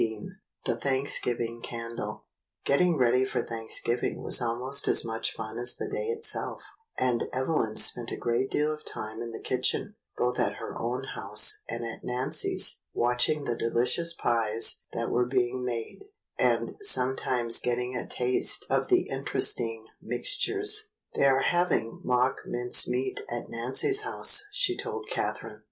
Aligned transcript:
XV 0.01 0.29
The 0.65 0.77
Thmiksgiving 0.77 1.61
Candle 1.61 2.25
GETTING 2.65 2.97
ready 2.97 3.23
for 3.23 3.43
Thanksgiving 3.43 4.23
was 4.23 4.41
almost 4.41 4.87
as 4.87 5.05
much 5.05 5.31
fun 5.31 5.59
as 5.59 5.75
the 5.75 5.87
day 5.87 6.07
itself, 6.07 6.63
and 6.97 7.25
Evelyn 7.31 7.75
spent 7.75 8.09
a 8.11 8.17
great 8.17 8.49
deal 8.49 8.73
of 8.73 8.83
time 8.83 9.21
in 9.21 9.29
the 9.29 9.39
kitchen, 9.39 9.93
both 10.17 10.39
at 10.39 10.55
her 10.55 10.75
own 10.75 11.03
house 11.13 11.61
and 11.69 11.85
at 11.85 12.03
Nancy's, 12.03 12.79
watching 12.95 13.43
the 13.43 13.55
delicious 13.55 14.13
pies 14.15 14.85
that 14.91 15.11
were 15.11 15.27
being 15.27 15.63
made, 15.63 15.99
and 16.35 16.77
sometimes 16.79 17.61
getting 17.61 17.95
a 17.95 18.07
taste 18.07 18.65
of 18.71 18.87
the 18.87 19.07
interesting 19.07 19.85
mixtures. 20.01 20.87
"They 21.13 21.25
are 21.25 21.43
having 21.43 22.01
mock 22.03 22.41
mince 22.47 22.87
meat 22.89 23.21
at 23.29 23.49
Nancy's 23.51 24.01
house," 24.01 24.45
she 24.51 24.75
told 24.75 25.07
Catherine. 25.11 25.59